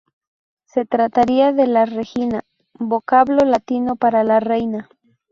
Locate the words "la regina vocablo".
1.65-3.45